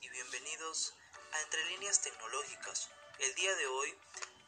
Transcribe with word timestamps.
y 0.00 0.08
bienvenidos 0.08 0.94
a 1.32 1.40
Entre 1.40 1.64
Líneas 1.66 2.00
Tecnológicas. 2.00 2.88
El 3.18 3.34
día 3.34 3.54
de 3.56 3.66
hoy 3.66 3.98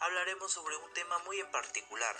hablaremos 0.01 0.53
sobre 0.53 0.77
un 0.77 0.93
tema 0.95 1.19
muy 1.21 1.41
en 1.41 1.51
particular, 1.51 2.17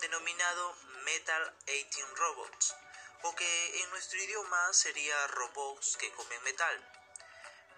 denominado 0.00 0.76
Metal 1.04 1.56
18 1.66 2.14
Robots, 2.14 2.74
o 3.22 3.34
que 3.34 3.82
en 3.82 3.90
nuestro 3.90 4.18
idioma 4.22 4.72
sería 4.72 5.26
robots 5.28 5.96
que 5.96 6.12
comen 6.12 6.42
metal. 6.44 6.76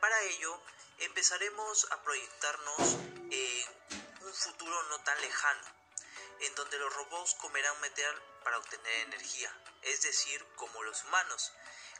Para 0.01 0.21
ello, 0.23 0.61
empezaremos 0.99 1.91
a 1.91 2.03
proyectarnos 2.03 2.97
en 3.31 3.65
un 4.23 4.35
futuro 4.35 4.83
no 4.85 5.01
tan 5.01 5.21
lejano, 5.21 5.67
en 6.41 6.55
donde 6.55 6.79
los 6.79 6.95
robots 6.95 7.35
comerán 7.35 7.81
metal 7.81 8.23
para 8.45 8.59
obtener 8.59 9.07
energía, 9.07 9.51
es 9.83 10.03
decir, 10.03 10.45
como 10.57 10.83
los 10.83 11.03
humanos. 11.05 11.53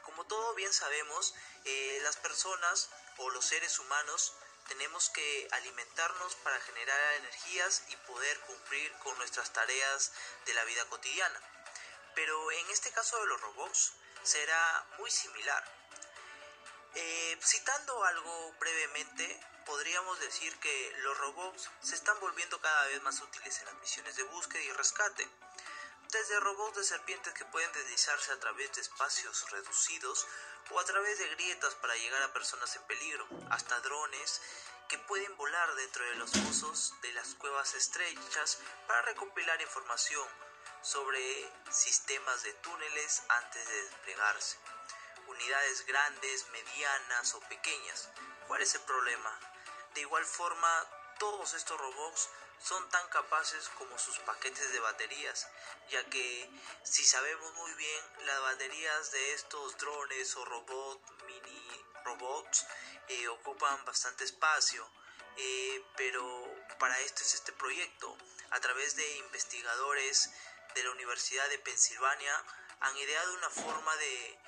Como 0.05 0.25
todo 0.27 0.55
bien 0.55 0.73
sabemos, 0.73 1.35
eh, 1.65 1.99
las 2.03 2.17
personas 2.17 2.91
o 3.19 3.31
los 3.31 3.45
seres 3.45 3.79
humanos 3.79 4.35
tenemos 4.69 5.11
que 5.11 5.49
alimentarnos 5.53 6.35
para 6.37 6.61
generar 6.61 7.15
energías 7.15 7.83
y 7.89 7.97
poder 7.97 8.41
cumplir 8.41 8.93
con 8.99 9.17
nuestras 9.19 9.53
tareas 9.53 10.13
de 10.47 10.55
la 10.55 10.65
vida 10.65 10.85
cotidiana. 10.87 11.41
Pero 12.15 12.51
en 12.53 12.71
este 12.71 12.91
caso 12.93 13.19
de 13.19 13.27
los 13.27 13.41
robots 13.41 13.93
será 14.23 14.87
muy 14.99 15.11
similar. 15.11 15.65
Eh, 16.95 17.39
citando 17.43 18.05
algo 18.05 18.53
brevemente, 18.61 19.41
podríamos 19.67 20.21
decir 20.21 20.57
que 20.61 20.93
los 20.99 21.19
robots 21.19 21.71
se 21.83 21.95
están 21.95 22.19
volviendo 22.21 22.61
cada 22.61 22.87
vez 22.87 23.03
más 23.03 23.21
útiles 23.21 23.59
en 23.59 23.67
las 23.67 23.75
misiones 23.77 24.17
de 24.17 24.23
búsqueda 24.25 24.63
y 24.63 24.73
rescate. 24.73 25.29
Desde 26.15 26.39
robots 26.39 26.77
de 26.77 26.85
serpientes 26.85 27.35
que 27.35 27.45
pueden 27.47 27.73
deslizarse 27.73 28.31
a 28.31 28.39
través 28.39 28.73
de 28.73 28.81
espacios 28.81 29.51
reducidos 29.51 30.29
o 30.71 30.79
a 30.79 30.85
través 30.85 31.19
de 31.19 31.29
grietas 31.31 31.75
para 31.75 31.97
llegar 31.97 32.23
a 32.23 32.33
personas 32.33 32.77
en 32.77 32.83
peligro, 32.85 33.27
hasta 33.51 33.81
drones 33.81 34.41
que 34.89 34.97
pueden 34.97 35.37
volar 35.37 35.75
dentro 35.75 36.05
de 36.05 36.15
los 36.15 36.31
pozos 36.31 36.95
de 37.03 37.13
las 37.15 37.35
cuevas 37.35 37.75
estrechas 37.75 38.61
para 38.87 39.03
recopilar 39.03 39.61
información 39.61 40.29
sobre 40.83 41.21
sistemas 41.73 42.45
de 42.45 42.53
túneles 42.55 43.25
antes 43.31 43.69
de 43.69 43.83
desplegarse. 43.83 44.57
Unidades 45.27 45.85
grandes, 45.85 46.47
medianas 46.51 47.35
o 47.35 47.41
pequeñas. 47.41 48.09
¿Cuál 48.47 48.63
es 48.63 48.73
el 48.77 48.83
problema? 48.83 49.37
De 49.95 50.03
igual 50.03 50.25
forma, 50.25 50.89
todos 51.19 51.55
estos 51.55 51.77
robots 51.77 52.31
son 52.63 52.89
tan 52.91 53.07
capaces 53.09 53.69
como 53.79 53.99
sus 53.99 54.19
paquetes 54.21 54.73
de 54.73 54.81
baterías, 54.81 55.49
ya 55.91 56.05
que 56.11 56.51
si 56.83 57.05
sabemos 57.05 57.53
muy 57.55 57.73
bien, 57.75 58.05
las 58.27 58.41
baterías 58.41 59.11
de 59.11 59.33
estos 59.35 59.77
drones 59.79 60.37
o 60.37 60.45
robots, 60.45 61.13
mini 61.27 61.85
robots, 62.05 62.67
eh, 63.09 63.29
ocupan 63.29 63.85
bastante 63.85 64.25
espacio. 64.25 64.89
Eh, 65.37 65.85
pero 65.97 66.23
para 66.79 66.99
esto 67.01 67.23
es 67.23 67.35
este 67.35 67.53
proyecto. 67.53 68.17
A 68.51 68.61
través 68.61 68.95
de 68.95 69.17
investigadores 69.17 70.31
de 70.75 70.85
la 70.85 70.91
Universidad 70.91 71.49
de 71.49 71.59
Pensilvania 71.59 72.45
han 72.81 72.97
ideado 72.97 73.35
una 73.35 73.51
forma 73.51 73.97
de 73.97 74.39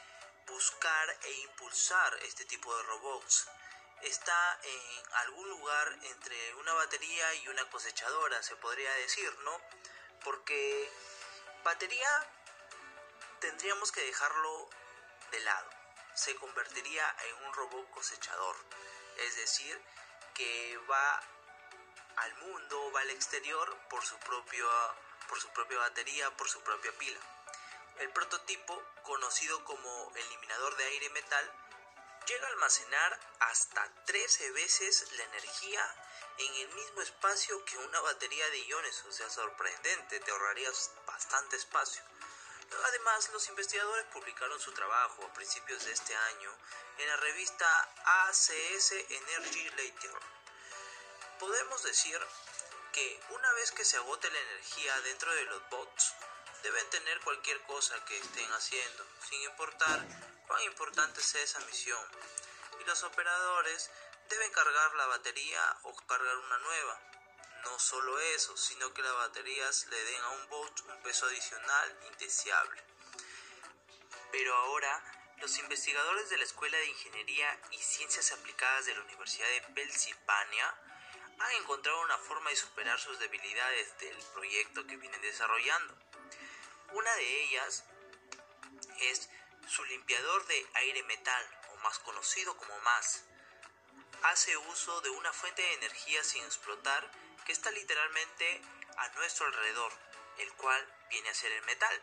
buscar 0.46 1.18
e 1.24 1.32
impulsar 1.32 2.18
este 2.22 2.44
tipo 2.44 2.74
de 2.76 2.82
robots 2.84 3.48
está 4.02 4.58
en 4.62 5.14
algún 5.14 5.48
lugar 5.48 5.98
entre 6.02 6.54
una 6.56 6.74
batería 6.74 7.34
y 7.34 7.48
una 7.48 7.68
cosechadora, 7.70 8.42
se 8.42 8.56
podría 8.56 8.92
decir, 8.94 9.32
¿no? 9.40 9.60
Porque 10.24 10.90
batería 11.64 12.30
tendríamos 13.40 13.92
que 13.92 14.02
dejarlo 14.02 14.68
de 15.30 15.40
lado. 15.40 15.70
Se 16.14 16.34
convertiría 16.36 17.16
en 17.28 17.46
un 17.46 17.54
robot 17.54 17.90
cosechador. 17.90 18.56
Es 19.18 19.36
decir, 19.36 19.80
que 20.34 20.78
va 20.90 21.22
al 22.16 22.34
mundo, 22.36 22.92
va 22.92 23.00
al 23.00 23.10
exterior 23.10 23.76
por 23.88 24.04
su, 24.04 24.18
propio, 24.18 24.68
por 25.28 25.40
su 25.40 25.48
propia 25.50 25.78
batería, 25.78 26.30
por 26.36 26.48
su 26.48 26.60
propia 26.62 26.92
pila. 26.98 27.20
El 27.98 28.10
prototipo, 28.10 28.82
conocido 29.02 29.64
como 29.64 30.12
eliminador 30.14 30.76
de 30.76 30.84
aire 30.84 31.10
metal, 31.10 31.52
llega 32.26 32.46
a 32.46 32.50
almacenar 32.50 33.20
hasta 33.40 34.04
13 34.04 34.50
veces 34.50 35.12
la 35.12 35.24
energía 35.24 35.94
en 36.38 36.54
el 36.54 36.68
mismo 36.74 37.00
espacio 37.02 37.64
que 37.64 37.78
una 37.78 38.00
batería 38.00 38.48
de 38.50 38.58
iones, 38.66 39.04
o 39.04 39.12
sea, 39.12 39.30
sorprendente, 39.30 40.20
te 40.20 40.30
ahorrarías 40.30 40.90
bastante 41.06 41.56
espacio. 41.56 42.02
Además, 42.84 43.30
los 43.32 43.48
investigadores 43.48 44.06
publicaron 44.12 44.60
su 44.60 44.72
trabajo 44.72 45.24
a 45.24 45.32
principios 45.32 45.84
de 45.84 45.92
este 45.92 46.14
año 46.14 46.52
en 46.98 47.08
la 47.08 47.16
revista 47.16 47.94
ACS 48.04 48.92
Energy 48.92 49.70
Later. 49.70 50.18
Podemos 51.38 51.82
decir 51.84 52.20
que 52.92 53.20
una 53.30 53.52
vez 53.52 53.70
que 53.70 53.84
se 53.84 53.96
agote 53.98 54.30
la 54.30 54.40
energía 54.40 55.00
dentro 55.02 55.32
de 55.32 55.44
los 55.44 55.70
bots, 55.70 56.14
deben 56.62 56.88
tener 56.90 57.20
cualquier 57.20 57.60
cosa 57.62 58.04
que 58.04 58.18
estén 58.18 58.50
haciendo, 58.52 59.06
sin 59.28 59.42
importar 59.42 60.04
cuán 60.46 60.62
importante 60.62 61.20
sea 61.20 61.42
esa 61.42 61.60
misión. 61.60 62.02
Y 62.80 62.84
los 62.84 63.02
operadores 63.02 63.90
deben 64.28 64.52
cargar 64.52 64.94
la 64.94 65.06
batería 65.06 65.78
o 65.82 65.94
cargar 66.06 66.36
una 66.36 66.58
nueva. 66.58 67.00
No 67.64 67.78
solo 67.78 68.18
eso, 68.20 68.56
sino 68.56 68.92
que 68.94 69.02
las 69.02 69.14
baterías 69.14 69.86
le 69.86 70.04
den 70.04 70.22
a 70.22 70.30
un 70.30 70.48
bot 70.48 70.80
un 70.80 71.02
peso 71.02 71.26
adicional 71.26 71.98
indeseable. 72.12 72.82
Pero 74.30 74.54
ahora, 74.54 75.02
los 75.38 75.58
investigadores 75.58 76.28
de 76.30 76.38
la 76.38 76.44
Escuela 76.44 76.78
de 76.78 76.86
Ingeniería 76.86 77.60
y 77.70 77.78
Ciencias 77.78 78.32
Aplicadas 78.32 78.86
de 78.86 78.94
la 78.94 79.02
Universidad 79.02 79.48
de 79.48 79.62
Pensilvania 79.74 80.74
han 81.38 81.52
encontrado 81.52 82.00
una 82.02 82.18
forma 82.18 82.50
de 82.50 82.56
superar 82.56 82.98
sus 82.98 83.18
debilidades 83.18 83.98
del 83.98 84.16
proyecto 84.34 84.86
que 84.86 84.96
vienen 84.96 85.20
desarrollando. 85.20 85.94
Una 86.92 87.14
de 87.14 87.44
ellas 87.44 87.84
es 89.00 89.28
su 89.68 89.84
limpiador 89.84 90.46
de 90.46 90.66
aire 90.74 91.02
metal, 91.04 91.60
o 91.72 91.76
más 91.78 91.98
conocido 91.98 92.56
como 92.56 92.78
MAS, 92.80 93.24
hace 94.22 94.56
uso 94.56 95.00
de 95.02 95.10
una 95.10 95.32
fuente 95.32 95.62
de 95.62 95.74
energía 95.74 96.22
sin 96.24 96.44
explotar 96.44 97.10
que 97.44 97.52
está 97.52 97.70
literalmente 97.70 98.62
a 98.96 99.08
nuestro 99.10 99.46
alrededor, 99.46 99.92
el 100.38 100.52
cual 100.54 100.94
viene 101.10 101.28
a 101.28 101.34
ser 101.34 101.52
el 101.52 101.64
metal. 101.64 102.02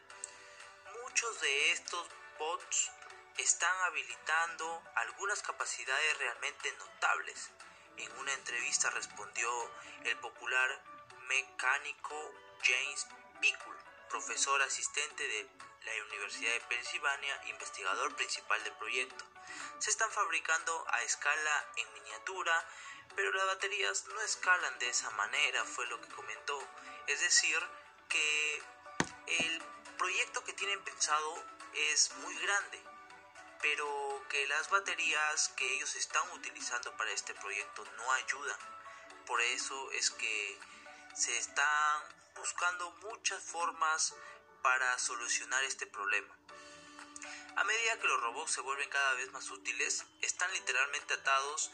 Muchos 1.01 1.41
de 1.41 1.71
estos 1.71 2.07
bots 2.37 2.91
están 3.37 3.75
habilitando 3.81 4.83
algunas 4.95 5.41
capacidades 5.41 6.17
realmente 6.17 6.71
notables. 6.73 7.49
En 7.97 8.11
una 8.19 8.33
entrevista 8.33 8.89
respondió 8.91 9.49
el 10.03 10.17
popular 10.17 10.83
mecánico 11.27 12.33
James 12.63 13.07
Pickle, 13.41 13.73
profesor 14.09 14.61
asistente 14.61 15.27
de 15.27 15.49
la 15.85 16.05
Universidad 16.05 16.53
de 16.53 16.61
Pensilvania, 16.61 17.41
investigador 17.47 18.15
principal 18.15 18.63
del 18.63 18.73
proyecto. 18.73 19.25
Se 19.79 19.89
están 19.89 20.09
fabricando 20.11 20.85
a 20.89 21.01
escala 21.03 21.65
en 21.75 21.93
miniatura, 21.93 22.67
pero 23.15 23.31
las 23.33 23.45
baterías 23.45 24.05
no 24.07 24.21
escalan 24.21 24.79
de 24.79 24.89
esa 24.89 25.09
manera, 25.11 25.63
fue 25.65 25.85
lo 25.87 25.99
que 26.01 26.07
comentó. 26.09 26.59
Es 27.07 27.19
decir, 27.19 27.59
que 28.09 28.63
el 29.27 29.61
proyecto 29.97 30.43
que 30.43 30.53
tienen 30.53 30.83
pensado 30.83 31.43
es 31.73 32.11
muy 32.17 32.35
grande, 32.39 32.81
pero 33.63 34.21
que 34.29 34.45
las 34.47 34.69
baterías 34.69 35.47
que 35.55 35.73
ellos 35.75 35.95
están 35.95 36.29
utilizando 36.31 36.95
para 36.97 37.11
este 37.11 37.33
proyecto 37.33 37.85
no 37.95 38.11
ayudan. 38.11 38.59
Por 39.25 39.39
eso 39.39 39.89
es 39.93 40.11
que 40.11 40.59
se 41.15 41.37
están 41.37 42.01
buscando 42.35 42.91
muchas 43.03 43.41
formas 43.41 44.13
para 44.61 44.99
solucionar 44.99 45.63
este 45.63 45.87
problema. 45.87 46.37
A 47.55 47.63
medida 47.63 47.99
que 48.01 48.07
los 48.07 48.21
robots 48.21 48.51
se 48.51 48.61
vuelven 48.61 48.89
cada 48.89 49.13
vez 49.13 49.31
más 49.31 49.49
útiles, 49.49 50.03
están 50.21 50.51
literalmente 50.51 51.13
atados 51.13 51.71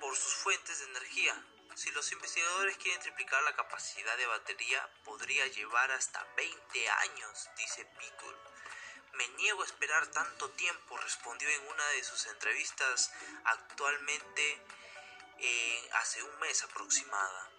por 0.00 0.14
sus 0.16 0.34
fuentes 0.34 0.78
de 0.78 0.84
energía. 0.84 1.34
Si 1.74 1.90
los 1.90 2.12
investigadores 2.12 2.76
quieren 2.76 3.02
triplicar 3.02 3.42
la 3.42 3.56
capacidad 3.56 4.16
de 4.16 4.26
batería, 4.26 4.88
podría 5.02 5.48
llevar 5.48 5.90
hasta 5.90 6.22
20 6.36 6.88
años, 6.90 7.48
dice 7.56 7.84
Pickle. 7.98 8.53
Me 9.14 9.28
niego 9.28 9.62
a 9.62 9.66
esperar 9.66 10.06
tanto 10.08 10.50
tiempo, 10.50 10.96
respondió 10.96 11.48
en 11.48 11.68
una 11.68 11.86
de 11.88 12.04
sus 12.04 12.26
entrevistas 12.26 13.12
actualmente 13.44 14.60
eh, 15.38 15.88
hace 15.92 16.22
un 16.22 16.38
mes 16.40 16.62
aproximada. 16.64 17.50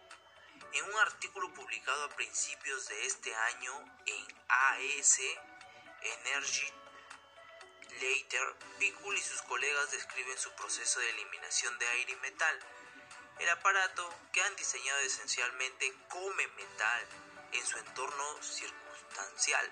En 0.73 0.83
un 0.85 0.95
artículo 0.99 1.53
publicado 1.53 2.03
a 2.03 2.15
principios 2.15 2.87
de 2.87 3.05
este 3.05 3.33
año 3.33 3.73
en 4.05 4.27
AS 4.49 5.19
Energy 6.01 6.73
Later, 8.01 8.55
Pickle 8.77 9.17
y 9.17 9.21
sus 9.21 9.41
colegas 9.43 9.91
describen 9.91 10.37
su 10.37 10.51
proceso 10.55 10.99
de 10.99 11.09
eliminación 11.11 11.77
de 11.79 11.87
aire 11.87 12.11
y 12.11 12.15
metal. 12.17 12.59
El 13.39 13.49
aparato, 13.49 14.13
que 14.33 14.41
han 14.41 14.55
diseñado 14.57 14.99
esencialmente, 14.99 15.93
come 16.09 16.47
metal 16.47 17.07
en 17.53 17.65
su 17.65 17.77
entorno 17.77 18.43
circunstancial, 18.43 19.71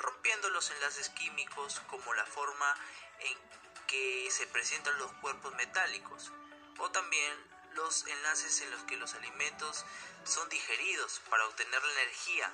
rompiendo 0.00 0.50
los 0.50 0.70
enlaces 0.70 1.08
químicos 1.10 1.80
como 1.88 2.12
la 2.14 2.24
forma 2.24 2.76
en 3.20 3.38
que 3.86 4.28
se 4.30 4.46
presentan 4.46 4.98
los 4.98 5.12
cuerpos 5.14 5.54
metálicos 5.54 6.32
o 6.78 6.90
también 6.90 7.34
los 7.74 8.06
enlaces 8.06 8.60
en 8.62 8.70
los 8.70 8.82
que 8.84 8.96
los 8.96 9.14
alimentos 9.14 9.84
son 10.24 10.48
digeridos 10.48 11.20
para 11.30 11.46
obtener 11.46 11.82
la 11.82 12.02
energía. 12.02 12.52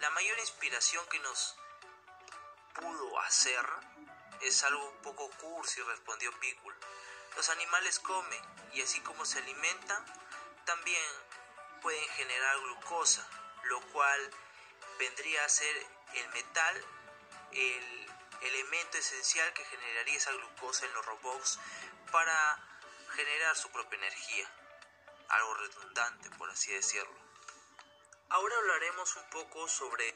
La 0.00 0.10
mayor 0.10 0.38
inspiración 0.38 1.04
que 1.08 1.18
nos 1.20 1.56
pudo 2.74 3.20
hacer 3.20 3.64
es 4.42 4.62
algo 4.64 4.88
un 4.90 5.02
poco 5.02 5.30
cursi, 5.30 5.80
respondió 5.82 6.30
Picul. 6.40 6.74
Los 7.36 7.48
animales 7.50 7.98
comen 8.00 8.42
y 8.72 8.82
así 8.82 9.00
como 9.00 9.24
se 9.24 9.38
alimentan, 9.38 10.04
también 10.64 11.10
pueden 11.82 12.08
generar 12.10 12.58
glucosa, 12.60 13.26
lo 13.64 13.80
cual 13.92 14.30
vendría 14.98 15.44
a 15.44 15.48
ser 15.48 15.86
el 16.14 16.28
metal, 16.28 16.84
el 17.52 18.06
elemento 18.42 18.98
esencial 18.98 19.52
que 19.52 19.64
generaría 19.64 20.16
esa 20.16 20.32
glucosa 20.32 20.86
en 20.86 20.92
los 20.94 21.06
robots 21.06 21.58
para 22.12 22.58
generar 23.14 23.56
su 23.56 23.70
propia 23.70 23.98
energía. 23.98 24.50
Algo 25.28 25.54
redundante, 25.54 26.30
por 26.30 26.50
así 26.50 26.72
decirlo. 26.72 27.26
Ahora 28.28 28.56
hablaremos 28.56 29.16
un 29.16 29.30
poco 29.30 29.68
sobre 29.68 30.14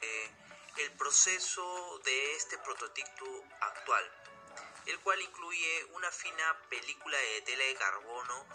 el 0.77 0.91
proceso 0.97 1.99
de 2.03 2.35
este 2.35 2.57
prototipo 2.59 3.45
actual, 3.61 4.11
el 4.85 4.99
cual 4.99 5.21
incluye 5.21 5.85
una 5.91 6.11
fina 6.11 6.57
película 6.69 7.17
de 7.17 7.41
tela 7.41 7.63
de 7.63 7.75
carbono 7.75 8.45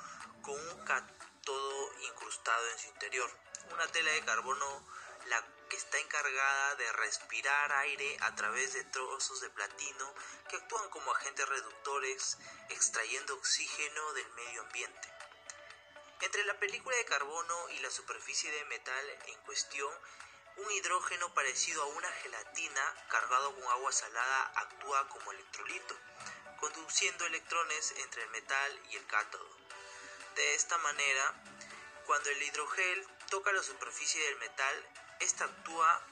con 0.43 0.55
un 0.55 0.85
cátodo 0.85 2.03
incrustado 2.03 2.71
en 2.71 2.79
su 2.79 2.89
interior. 2.89 3.31
Una 3.73 3.87
tela 3.89 4.11
de 4.13 4.25
carbono 4.25 4.87
la 5.27 5.45
que 5.69 5.77
está 5.77 5.99
encargada 5.99 6.75
de 6.77 6.93
respirar 6.93 7.73
aire 7.73 8.17
a 8.21 8.35
través 8.35 8.73
de 8.75 8.85
trozos 8.85 9.41
de 9.41 9.51
platino 9.51 10.15
que 10.49 10.57
actúan 10.57 10.89
como 10.91 11.13
agentes 11.13 11.49
reductores 11.49 12.39
extrayendo 12.69 13.35
oxígeno 13.35 14.13
del 14.13 14.31
medio 14.33 14.63
ambiente. 14.63 15.09
Entre 16.21 16.45
la 16.45 16.59
película 16.59 16.97
de 16.97 17.05
carbono 17.05 17.69
y 17.71 17.79
la 17.81 17.91
superficie 17.91 18.51
de 18.51 18.65
metal 18.67 19.19
en 19.27 19.39
cuestión, 19.43 19.93
un 20.57 20.71
hidrógeno 20.73 21.35
parecido 21.35 21.83
a 21.83 21.87
una 21.87 22.11
gelatina 22.23 22.95
cargado 23.09 23.55
con 23.55 23.65
agua 23.65 23.93
salada 23.93 24.53
actúa 24.57 25.09
como 25.09 25.33
electrolito, 25.33 25.95
conduciendo 26.59 27.27
electrones 27.27 27.93
entre 27.99 28.23
el 28.23 28.31
metal 28.31 28.81
y 28.91 28.97
el 28.97 29.07
cátodo. 29.07 29.47
De 30.35 30.55
esta 30.55 30.79
manera, 30.79 31.35
cuando 32.07 32.31
el 32.31 32.43
hidrogel 32.43 33.07
toca 33.29 33.53
la 33.53 33.63
superficie 33.63 34.23
del 34.23 34.37
metal, 34.37 35.06
esta 35.21 35.45
actúa 35.45 36.03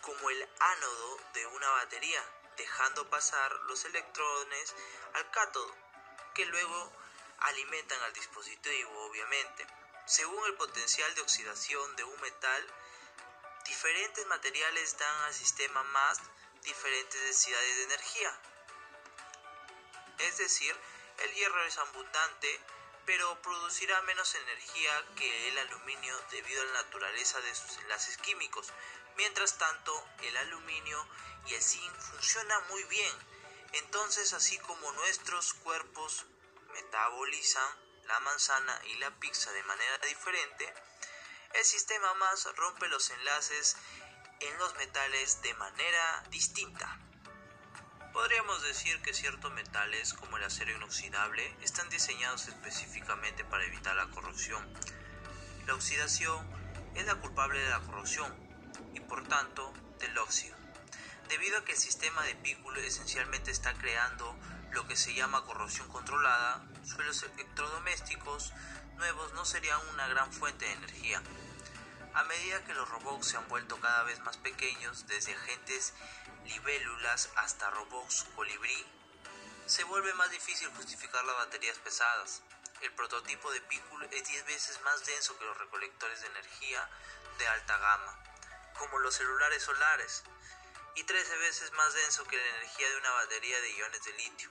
como 0.00 0.30
el 0.30 0.48
ánodo 0.60 1.18
de 1.32 1.46
una 1.46 1.68
batería, 1.70 2.22
dejando 2.56 3.08
pasar 3.08 3.52
los 3.66 3.84
electrones 3.84 4.74
al 5.14 5.30
cátodo, 5.30 5.74
que 6.34 6.44
luego 6.46 6.92
alimentan 7.38 8.00
al 8.02 8.12
dispositivo, 8.12 9.04
obviamente. 9.06 9.66
Según 10.06 10.44
el 10.46 10.54
potencial 10.54 11.14
de 11.14 11.22
oxidación 11.22 11.96
de 11.96 12.04
un 12.04 12.20
metal, 12.20 12.74
diferentes 13.64 14.26
materiales 14.26 14.98
dan 14.98 15.16
al 15.24 15.34
sistema 15.34 15.82
más 15.84 16.20
diferentes 16.62 17.20
densidades 17.22 17.76
de 17.76 17.82
energía. 17.84 18.40
Es 20.18 20.38
decir, 20.38 20.76
el 21.18 21.32
hierro 21.34 21.64
es 21.64 21.78
abundante 21.78 22.60
pero 23.06 23.40
producirá 23.42 24.00
menos 24.02 24.34
energía 24.34 25.04
que 25.16 25.48
el 25.48 25.58
aluminio 25.58 26.18
debido 26.30 26.62
a 26.62 26.64
la 26.66 26.82
naturaleza 26.82 27.40
de 27.40 27.54
sus 27.54 27.78
enlaces 27.78 28.16
químicos. 28.18 28.72
Mientras 29.16 29.58
tanto, 29.58 30.08
el 30.22 30.36
aluminio 30.36 31.06
y 31.46 31.54
el 31.54 31.62
zinc 31.62 31.94
funcionan 32.00 32.66
muy 32.68 32.82
bien. 32.84 33.12
Entonces, 33.72 34.32
así 34.32 34.58
como 34.58 34.92
nuestros 34.92 35.54
cuerpos 35.54 36.26
metabolizan 36.72 37.84
la 38.06 38.20
manzana 38.20 38.80
y 38.86 38.96
la 38.96 39.10
pizza 39.18 39.52
de 39.52 39.62
manera 39.64 39.98
diferente, 39.98 40.72
el 41.54 41.64
sistema 41.64 42.12
más 42.14 42.44
rompe 42.56 42.88
los 42.88 43.10
enlaces 43.10 43.76
en 44.40 44.58
los 44.58 44.74
metales 44.76 45.40
de 45.42 45.54
manera 45.54 46.24
distinta. 46.30 47.03
Podríamos 48.14 48.62
decir 48.62 49.02
que 49.02 49.12
ciertos 49.12 49.52
metales, 49.54 50.14
como 50.14 50.36
el 50.36 50.44
acero 50.44 50.70
inoxidable, 50.70 51.52
están 51.62 51.88
diseñados 51.90 52.46
específicamente 52.46 53.44
para 53.44 53.64
evitar 53.64 53.96
la 53.96 54.06
corrosión. 54.06 54.64
La 55.66 55.74
oxidación 55.74 56.46
es 56.94 57.06
la 57.06 57.16
culpable 57.16 57.58
de 57.58 57.70
la 57.70 57.80
corrosión 57.80 58.32
y 58.94 59.00
por 59.00 59.26
tanto 59.26 59.72
del 59.98 60.16
óxido. 60.18 60.54
Debido 61.28 61.58
a 61.58 61.64
que 61.64 61.72
el 61.72 61.78
sistema 61.78 62.22
de 62.22 62.36
pículo 62.36 62.78
esencialmente 62.78 63.50
está 63.50 63.74
creando 63.74 64.38
lo 64.70 64.86
que 64.86 64.94
se 64.94 65.12
llama 65.12 65.44
corrosión 65.44 65.88
controlada, 65.88 66.64
suelos 66.84 67.20
electrodomésticos 67.24 68.52
nuevos 68.94 69.32
no 69.32 69.44
serían 69.44 69.80
una 69.92 70.06
gran 70.06 70.32
fuente 70.32 70.66
de 70.66 70.72
energía. 70.74 71.20
A 72.14 72.22
medida 72.22 72.64
que 72.64 72.74
los 72.74 72.88
robots 72.88 73.26
se 73.26 73.36
han 73.36 73.48
vuelto 73.48 73.80
cada 73.80 74.04
vez 74.04 74.20
más 74.20 74.36
pequeños, 74.36 75.08
desde 75.08 75.34
agentes 75.34 75.92
libélulas 76.44 77.28
hasta 77.34 77.70
robots 77.70 78.26
colibrí, 78.36 78.86
se 79.66 79.82
vuelve 79.82 80.14
más 80.14 80.30
difícil 80.30 80.68
justificar 80.76 81.24
las 81.24 81.34
baterías 81.34 81.76
pesadas. 81.78 82.42
El 82.82 82.92
prototipo 82.92 83.50
de 83.50 83.60
Pickle 83.62 84.08
es 84.12 84.28
10 84.28 84.46
veces 84.46 84.80
más 84.82 85.04
denso 85.04 85.36
que 85.38 85.44
los 85.44 85.58
recolectores 85.58 86.20
de 86.20 86.28
energía 86.28 86.88
de 87.38 87.48
alta 87.48 87.78
gama, 87.78 88.18
como 88.78 88.98
los 89.00 89.16
celulares 89.16 89.64
solares, 89.64 90.22
y 90.94 91.02
13 91.02 91.36
veces 91.38 91.72
más 91.72 91.94
denso 91.94 92.24
que 92.26 92.36
la 92.36 92.46
energía 92.46 92.90
de 92.90 92.96
una 92.98 93.10
batería 93.10 93.60
de 93.60 93.72
iones 93.72 94.04
de 94.04 94.12
litio, 94.12 94.50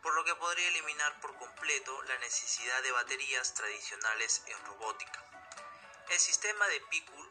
por 0.00 0.14
lo 0.14 0.24
que 0.24 0.34
podría 0.36 0.68
eliminar 0.68 1.20
por 1.20 1.36
completo 1.36 2.02
la 2.04 2.16
necesidad 2.20 2.82
de 2.82 2.92
baterías 2.92 3.52
tradicionales 3.52 4.42
en 4.46 4.64
robótica. 4.64 5.35
El 6.08 6.20
sistema 6.20 6.66
de 6.68 6.80
Pickle 6.82 7.30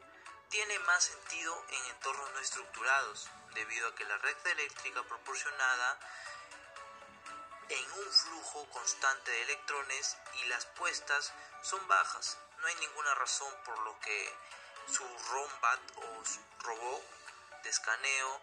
tiene 0.50 0.78
más 0.80 1.06
sentido 1.06 1.66
en 1.70 1.86
entornos 1.92 2.32
no 2.32 2.40
estructurados, 2.40 3.30
debido 3.54 3.88
a 3.88 3.96
que 3.96 4.04
la 4.04 4.18
red 4.18 4.36
eléctrica 4.48 5.02
proporcionada 5.04 6.00
en 7.70 7.92
un 7.94 8.12
flujo 8.12 8.70
constante 8.72 9.32
de 9.32 9.42
electrones 9.44 10.18
y 10.34 10.46
las 10.48 10.66
puestas 10.66 11.34
son 11.64 11.88
bajas. 11.88 12.38
No 12.60 12.68
hay 12.68 12.76
ninguna 12.76 13.16
razón 13.16 13.54
por 13.64 13.80
lo 13.80 13.98
que 14.02 14.34
su 14.92 15.04
rombat 15.32 15.80
o 15.96 16.24
robot 16.64 17.04
de 17.64 17.70
escaneo 17.70 18.42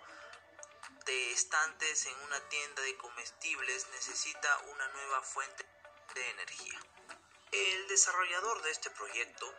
de 1.04 1.32
estantes 1.32 2.06
en 2.06 2.18
una 2.22 2.40
tienda 2.48 2.82
de 2.82 2.96
comestibles 2.96 3.86
necesita 3.88 4.58
una 4.72 4.88
nueva 4.88 5.22
fuente 5.22 5.66
de 6.14 6.30
energía. 6.30 6.80
El 7.50 7.88
desarrollador 7.88 8.62
de 8.62 8.70
este 8.70 8.90
proyecto 8.90 9.54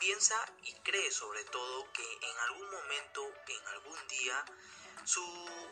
piensa 0.00 0.34
y 0.62 0.74
cree 0.80 1.12
sobre 1.12 1.44
todo 1.44 1.92
que 1.92 2.18
en 2.22 2.38
algún 2.40 2.70
momento, 2.70 3.32
en 3.46 3.68
algún 3.68 4.08
día, 4.08 4.44
su 5.04 5.70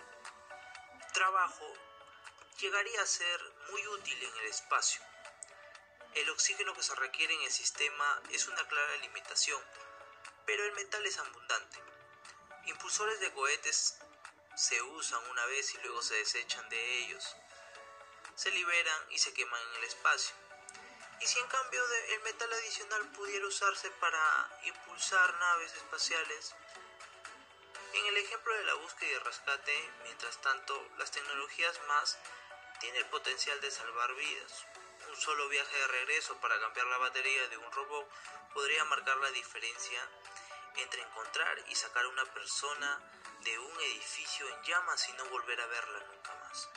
trabajo 1.12 1.72
llegaría 2.60 3.02
a 3.02 3.06
ser 3.06 3.40
muy 3.70 3.86
útil 3.88 4.22
en 4.22 4.36
el 4.36 4.46
espacio. 4.46 5.02
El 6.14 6.28
oxígeno 6.30 6.74
que 6.74 6.82
se 6.82 6.94
requiere 6.94 7.34
en 7.34 7.42
el 7.42 7.50
sistema 7.50 8.22
es 8.30 8.46
una 8.46 8.66
clara 8.68 8.96
limitación, 8.98 9.62
pero 10.46 10.64
el 10.64 10.72
metal 10.72 11.04
es 11.06 11.18
abundante. 11.18 11.82
Impulsores 12.66 13.20
de 13.20 13.32
cohetes 13.32 13.98
se 14.56 14.82
usan 14.82 15.24
una 15.30 15.46
vez 15.46 15.74
y 15.74 15.78
luego 15.78 16.02
se 16.02 16.14
desechan 16.16 16.68
de 16.68 16.98
ellos. 16.98 17.36
Se 18.34 18.50
liberan 18.50 19.06
y 19.10 19.18
se 19.18 19.32
queman 19.32 19.60
en 19.68 19.76
el 19.76 19.84
espacio. 19.84 20.47
Y 21.20 21.26
si 21.26 21.38
en 21.38 21.48
cambio 21.48 21.82
el 22.10 22.20
metal 22.20 22.52
adicional 22.52 23.10
pudiera 23.12 23.46
usarse 23.46 23.90
para 23.92 24.60
impulsar 24.64 25.34
naves 25.34 25.74
espaciales, 25.74 26.54
en 27.92 28.06
el 28.06 28.16
ejemplo 28.18 28.54
de 28.54 28.64
la 28.64 28.74
búsqueda 28.74 29.10
y 29.10 29.18
rescate, 29.18 29.90
mientras 30.04 30.40
tanto, 30.40 30.88
las 30.98 31.10
tecnologías 31.10 31.80
más 31.88 32.18
tienen 32.80 33.02
el 33.02 33.10
potencial 33.10 33.60
de 33.60 33.70
salvar 33.70 34.14
vidas. 34.14 34.66
Un 35.08 35.16
solo 35.16 35.48
viaje 35.48 35.76
de 35.76 35.86
regreso 35.88 36.36
para 36.40 36.60
cambiar 36.60 36.86
la 36.86 36.98
batería 36.98 37.48
de 37.48 37.56
un 37.56 37.72
robot 37.72 38.08
podría 38.52 38.84
marcar 38.84 39.16
la 39.16 39.30
diferencia 39.30 40.00
entre 40.76 41.02
encontrar 41.02 41.58
y 41.68 41.74
sacar 41.74 42.04
a 42.04 42.08
una 42.08 42.24
persona 42.26 43.00
de 43.40 43.58
un 43.58 43.80
edificio 43.80 44.48
en 44.48 44.62
llamas 44.62 45.08
y 45.08 45.12
no 45.14 45.24
volver 45.26 45.60
a 45.60 45.66
verla 45.66 46.00
nunca 46.00 46.34
más. 46.34 46.68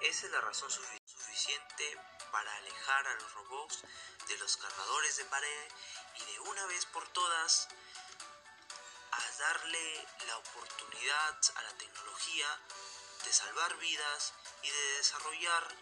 Esa 0.00 0.26
es 0.26 0.32
la 0.32 0.40
razón 0.40 0.70
suficiente 0.70 1.98
para 2.30 2.54
alejar 2.56 3.06
a 3.06 3.14
los 3.14 3.32
robots 3.34 3.82
de 4.28 4.38
los 4.38 4.56
cargadores 4.56 5.16
de 5.16 5.24
pared 5.26 5.68
y 6.14 6.32
de 6.32 6.40
una 6.40 6.66
vez 6.66 6.86
por 6.86 7.06
todas 7.08 7.68
a 9.12 9.30
darle 9.38 10.08
la 10.26 10.36
oportunidad 10.38 11.40
a 11.54 11.62
la 11.62 11.72
tecnología 11.78 12.60
de 13.24 13.32
salvar 13.32 13.76
vidas 13.78 14.34
y 14.62 14.70
de 14.70 14.96
desarrollar 14.98 15.76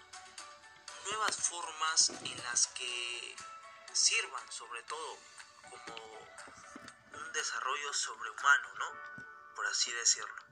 nuevas 1.07 1.37
formas 1.37 2.11
en 2.11 2.45
las 2.45 2.69
que 2.69 3.37
sirvan 3.93 4.51
sobre 4.51 4.83
todo 4.85 5.19
como 5.71 5.97
un 7.13 7.33
desarrollo 7.33 7.93
sobrehumano, 7.93 8.75
¿no? 8.75 9.55
Por 9.55 9.67
así 9.67 9.93
decirlo. 9.93 10.43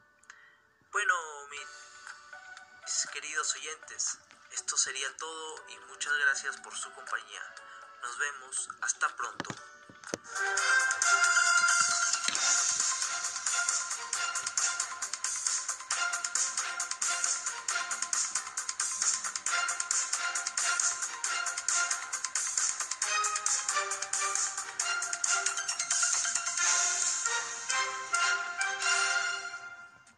Bueno, 0.90 1.14
mis 1.48 3.06
queridos 3.12 3.54
oyentes, 3.54 4.18
esto 4.52 4.76
sería 4.76 5.16
todo 5.16 5.64
y 5.68 5.78
muchas 5.90 6.12
gracias 6.18 6.56
por 6.58 6.74
su 6.76 6.92
compañía. 6.92 7.42
Nos 8.02 8.18
vemos, 8.18 8.68
hasta 8.80 9.08
pronto. 9.16 9.61